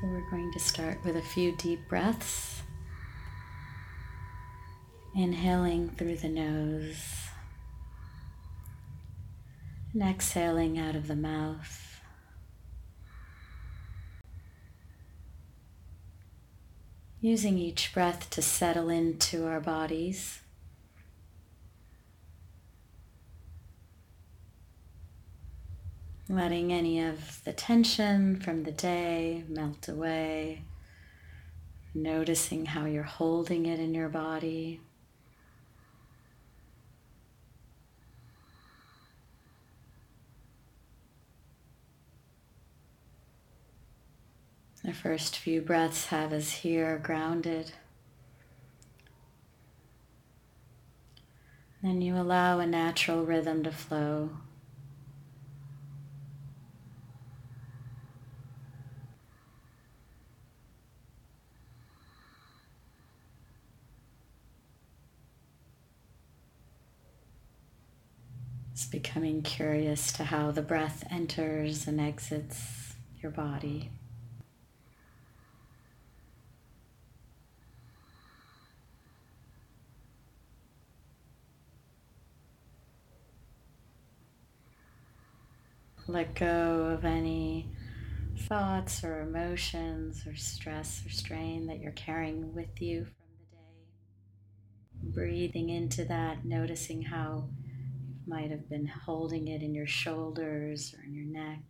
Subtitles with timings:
[0.00, 2.60] So we're going to start with a few deep breaths.
[5.14, 6.98] Inhaling through the nose
[9.94, 12.02] and exhaling out of the mouth.
[17.22, 20.42] Using each breath to settle into our bodies.
[26.28, 30.64] Letting any of the tension from the day melt away,
[31.94, 34.80] noticing how you're holding it in your body.
[44.82, 47.72] The first few breaths have us here grounded.
[51.82, 54.30] Then you allow a natural rhythm to flow.
[68.76, 73.90] It's becoming curious to how the breath enters and exits your body.
[86.06, 87.70] Let go of any
[88.40, 95.14] thoughts or emotions or stress or strain that you're carrying with you from the day.
[95.14, 97.48] Breathing into that, noticing how
[98.26, 101.60] might have been holding it in your shoulders or in your neck.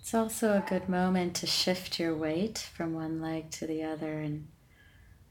[0.00, 4.18] It's also a good moment to shift your weight from one leg to the other
[4.18, 4.48] and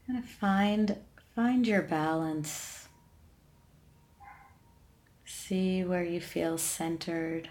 [0.06, 0.96] kind of find
[1.34, 2.88] find your balance
[5.50, 7.48] See where you feel centered.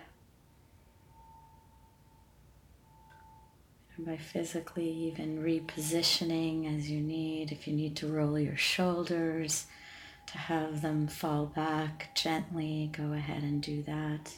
[3.97, 9.65] And by physically even repositioning as you need, if you need to roll your shoulders
[10.27, 14.33] to have them fall back gently, go ahead and do that.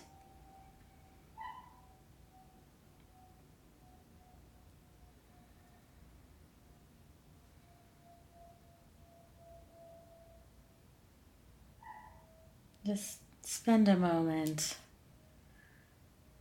[12.83, 13.20] Just
[13.51, 14.77] spend a moment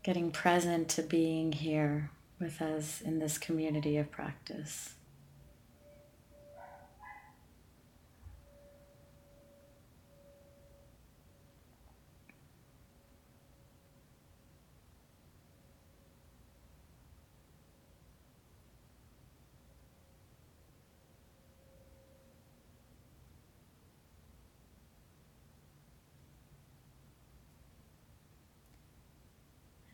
[0.04, 4.94] getting present to being here with us in this community of practice.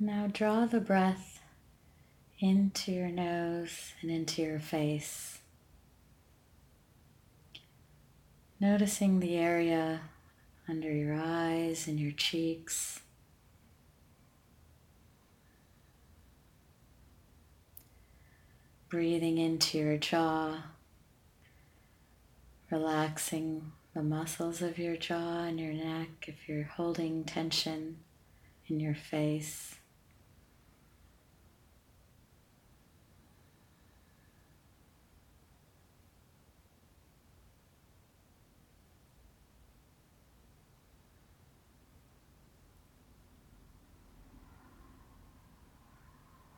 [0.06, 1.40] Now draw the breath
[2.38, 5.40] into your nose and into your face.
[8.60, 10.02] Noticing the area
[10.68, 13.00] under your eyes and your cheeks.
[18.88, 20.66] Breathing into your jaw,
[22.70, 27.96] relaxing the muscles of your jaw and your neck if you're holding tension
[28.68, 29.74] in your face.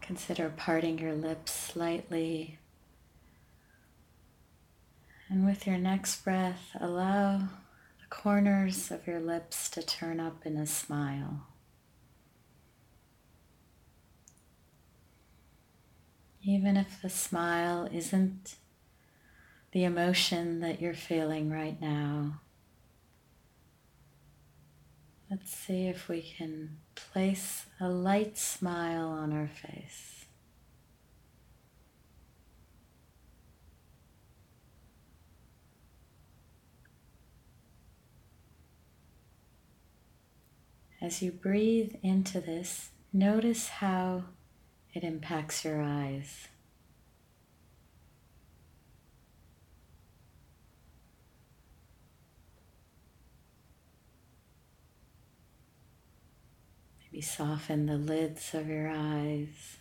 [0.09, 2.59] Consider parting your lips slightly.
[5.29, 10.57] And with your next breath, allow the corners of your lips to turn up in
[10.57, 11.43] a smile.
[16.43, 18.57] Even if the smile isn't
[19.73, 22.41] the emotion that you're feeling right now,
[25.31, 30.27] let's see if we can place a light smile on our face.
[41.01, 44.25] As you breathe into this, notice how
[44.93, 46.49] it impacts your eyes.
[57.21, 59.77] Soften the lids of your eyes.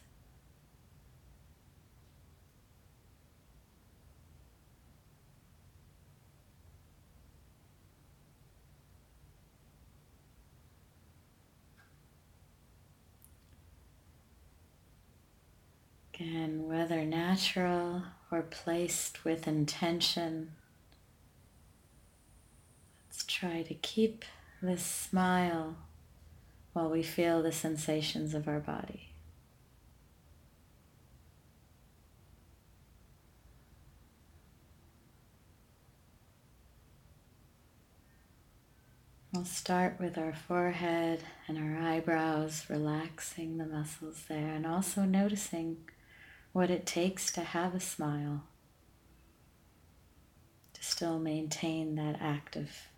[16.13, 18.01] Again, whether natural
[18.31, 20.53] or placed with intention,
[23.07, 24.25] let's try to keep
[24.61, 25.75] this smile
[26.77, 29.09] while we feel the sensations of our body.
[39.33, 45.77] We'll start with our forehead and our eyebrows, relaxing the muscles there, and also noticing
[46.53, 48.43] what it takes to have a smile,
[50.73, 52.89] to still maintain that active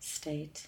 [0.00, 0.66] state.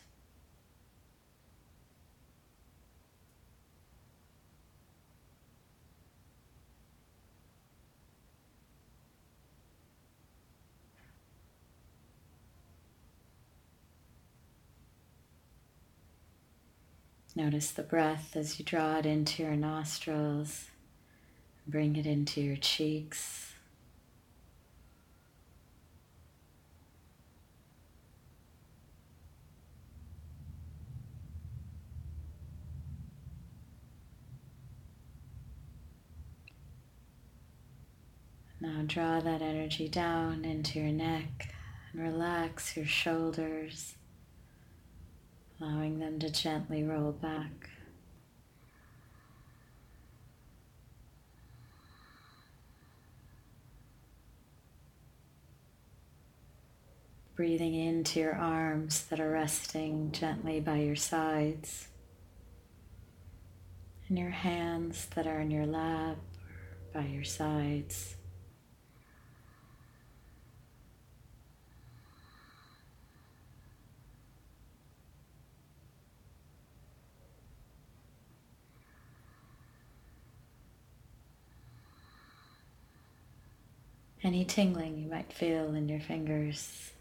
[17.35, 20.67] Notice the breath as you draw it into your nostrils,
[21.67, 23.55] bring it into your cheeks.
[38.61, 41.53] Now draw that energy down into your neck
[41.93, 43.95] and relax your shoulders
[45.63, 47.71] allowing them to gently roll back.
[57.37, 61.89] Breathing into your arms that are resting gently by your sides,
[64.09, 66.19] and your hands that are in your lap
[66.95, 68.17] or by your sides.
[84.25, 86.93] Any tingling you might feel in your fingers.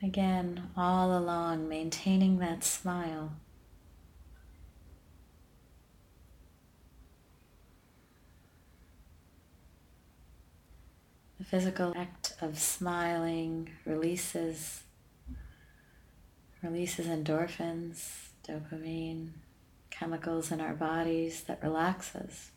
[0.00, 3.32] And again, all along, maintaining that smile.
[11.38, 14.82] The physical act of smiling releases
[16.62, 19.30] releases endorphins, dopamine,
[19.90, 22.50] chemicals in our bodies that relax us.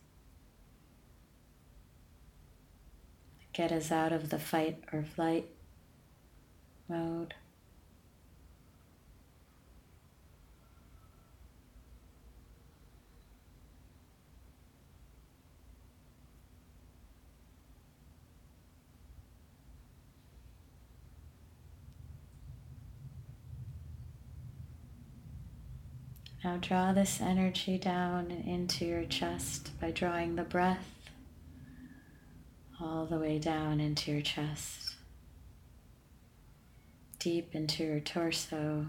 [3.54, 5.46] Get us out of the fight or flight
[6.88, 7.34] mode.
[26.44, 31.01] Now draw this energy down into your chest by drawing the breath
[32.82, 34.96] all the way down into your chest,
[37.20, 38.88] deep into your torso.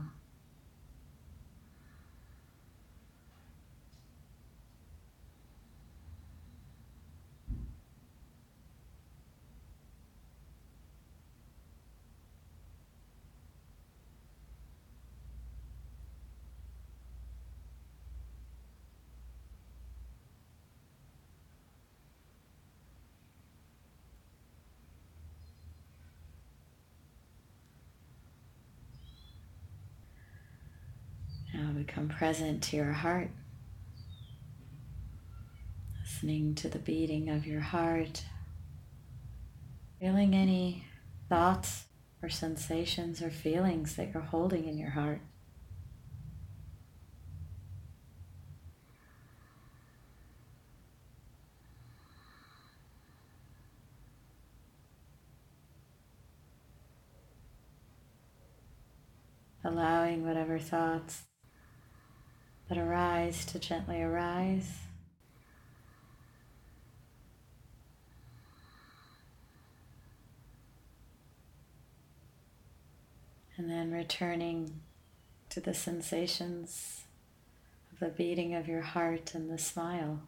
[31.83, 33.29] Become present to your heart,
[36.01, 38.23] listening to the beating of your heart,
[39.99, 40.85] feeling any
[41.29, 41.87] thoughts
[42.23, 45.21] or sensations or feelings that you're holding in your heart.
[59.65, 61.23] allowing whatever thoughts
[62.73, 64.79] that arise to gently arise.
[73.59, 74.81] And then returning
[75.51, 77.03] to the sensations
[77.93, 80.23] of the beating of your heart and the smile.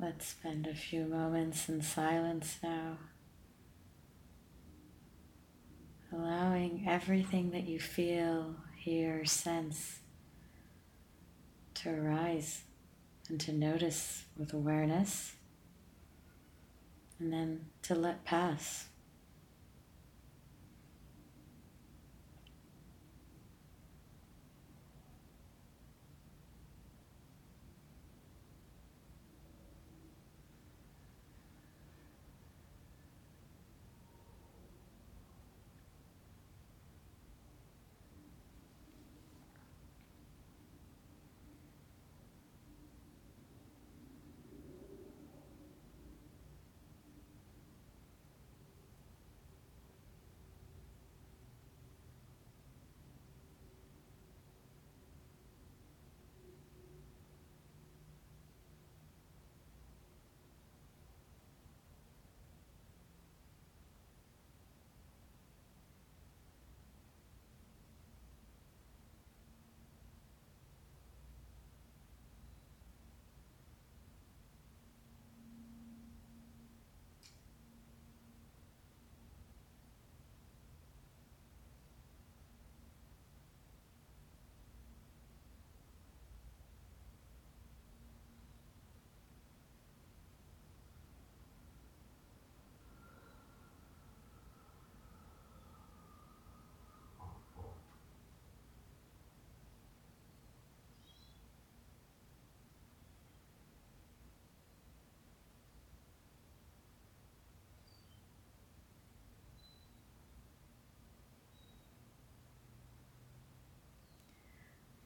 [0.00, 2.96] Let's spend a few moments in silence now,
[6.10, 9.98] allowing everything that you feel, hear, sense
[11.74, 12.62] to arise
[13.28, 15.34] and to notice with awareness
[17.18, 18.86] and then to let pass.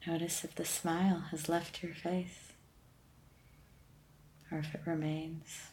[0.07, 2.53] Notice if the smile has left your face
[4.51, 5.69] or if it remains.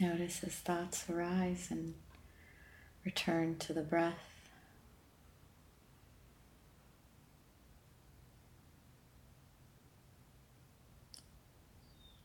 [0.00, 1.92] Notice as thoughts arise and
[3.04, 4.14] return to the breath.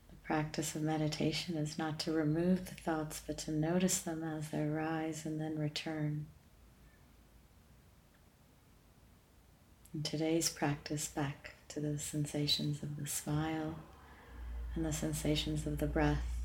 [0.08, 4.48] The practice of meditation is not to remove the thoughts, but to notice them as
[4.48, 6.24] they arise and then return.
[9.92, 13.74] In today's practice, back to the sensations of the smile
[14.74, 16.35] and the sensations of the breath.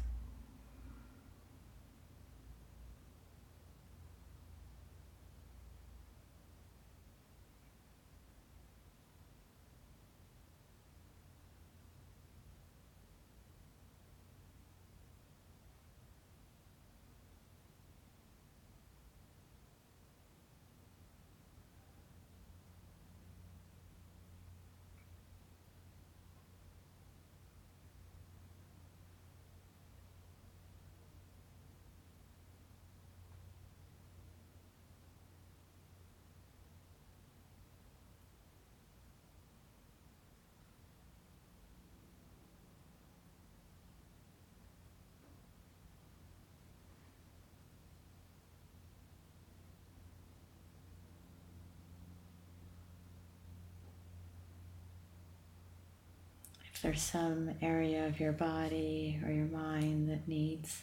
[56.81, 60.81] There's some area of your body or your mind that needs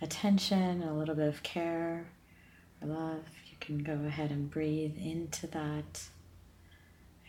[0.00, 2.06] attention, a little bit of care
[2.80, 6.02] or love, you can go ahead and breathe into that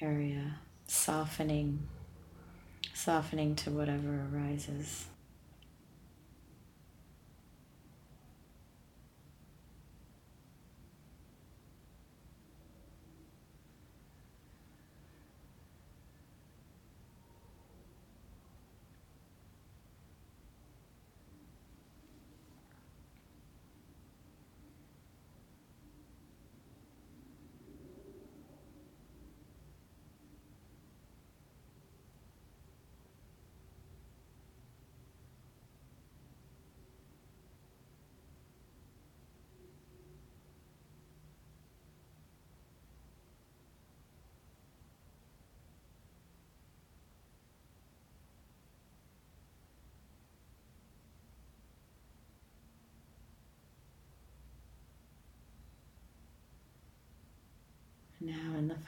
[0.02, 1.88] area, softening,
[2.94, 5.08] softening to whatever arises.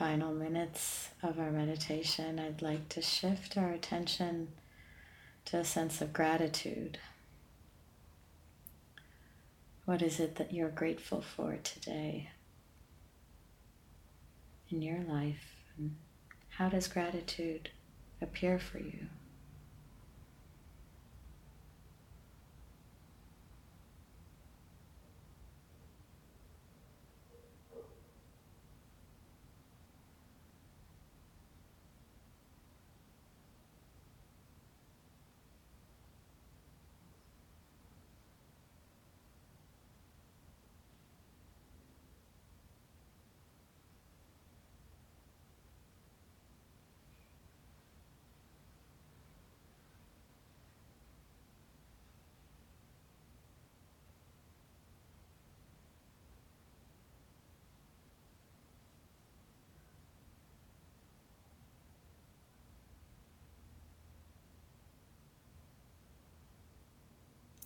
[0.01, 4.47] Final minutes of our meditation, I'd like to shift our attention
[5.45, 6.97] to a sense of gratitude.
[9.85, 12.31] What is it that you're grateful for today
[14.71, 15.45] in your life?
[16.49, 17.69] How does gratitude
[18.23, 19.05] appear for you?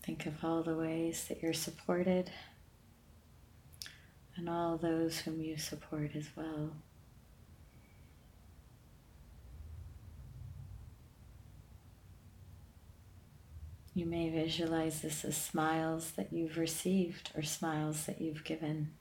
[0.05, 2.29] Think of all the ways that you're supported
[4.35, 6.73] and all those whom you support as well.
[13.95, 18.91] You may visualize this as smiles that you've received or smiles that you've given.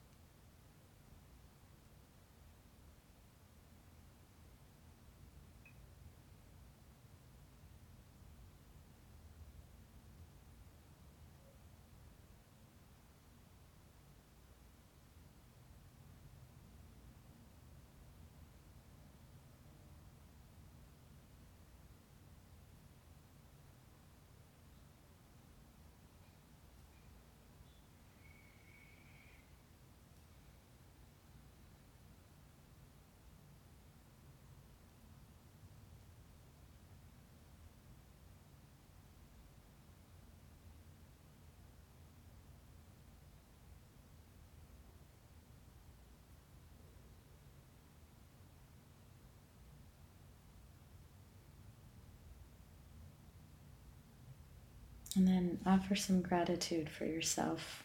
[55.16, 57.84] And then offer some gratitude for yourself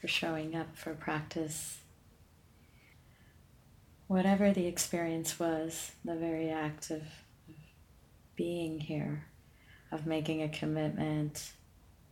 [0.00, 1.78] for showing up for practice.
[4.06, 7.02] Whatever the experience was, the very act of
[8.36, 9.24] being here,
[9.90, 11.52] of making a commitment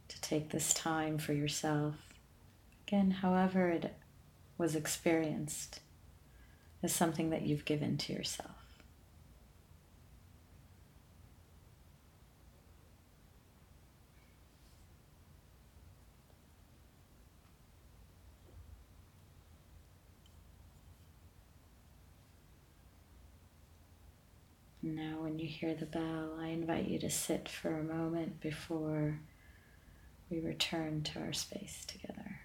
[0.09, 1.95] to take this time for yourself.
[2.87, 3.95] Again, however it
[4.59, 5.81] was experienced,
[6.83, 8.56] is something that you've given to yourself.
[24.94, 29.18] Now, when you hear the bell, I invite you to sit for a moment before
[30.31, 32.36] we return to our space together.